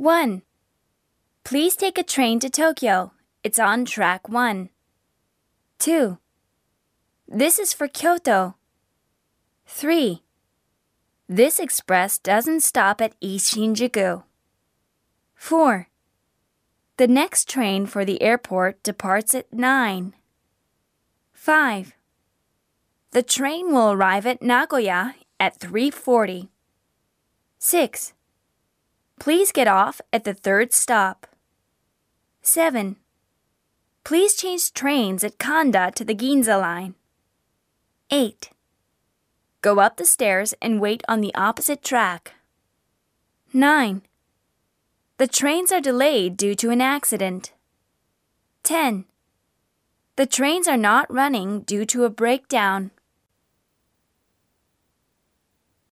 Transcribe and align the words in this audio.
1. 0.00 0.40
Please 1.44 1.76
take 1.76 1.98
a 1.98 2.02
train 2.02 2.40
to 2.40 2.48
Tokyo. 2.48 3.12
It's 3.44 3.58
on 3.58 3.84
track 3.84 4.30
1. 4.30 4.70
2. 5.78 6.16
This 7.28 7.58
is 7.58 7.74
for 7.74 7.86
Kyoto. 7.86 8.54
3. 9.66 10.22
This 11.28 11.60
express 11.60 12.18
doesn't 12.18 12.62
stop 12.62 13.02
at 13.02 13.14
East 13.20 13.54
Shinjuku. 13.54 14.22
4. 15.34 15.88
The 16.96 17.06
next 17.06 17.46
train 17.46 17.84
for 17.84 18.02
the 18.02 18.22
airport 18.22 18.82
departs 18.82 19.34
at 19.34 19.52
9. 19.52 20.14
5. 21.34 21.92
The 23.10 23.22
train 23.22 23.70
will 23.70 23.92
arrive 23.92 24.24
at 24.24 24.40
Nagoya 24.40 25.14
at 25.38 25.60
3:40. 25.60 26.48
6. 27.58 28.14
Please 29.20 29.52
get 29.52 29.68
off 29.68 30.00
at 30.14 30.24
the 30.24 30.32
third 30.32 30.72
stop. 30.72 31.26
7. 32.40 32.96
Please 34.02 34.34
change 34.34 34.72
trains 34.72 35.22
at 35.22 35.38
Kanda 35.38 35.92
to 35.94 36.06
the 36.06 36.14
Ginza 36.14 36.58
line. 36.58 36.94
8. 38.10 38.48
Go 39.60 39.78
up 39.78 39.98
the 39.98 40.06
stairs 40.06 40.54
and 40.62 40.80
wait 40.80 41.02
on 41.06 41.20
the 41.20 41.34
opposite 41.34 41.82
track. 41.82 42.32
9. 43.52 44.00
The 45.18 45.28
trains 45.28 45.70
are 45.70 45.82
delayed 45.82 46.38
due 46.38 46.54
to 46.54 46.70
an 46.70 46.80
accident. 46.80 47.52
10. 48.62 49.04
The 50.16 50.24
trains 50.24 50.66
are 50.66 50.78
not 50.78 51.12
running 51.12 51.60
due 51.60 51.84
to 51.84 52.04
a 52.04 52.10
breakdown. 52.10 52.90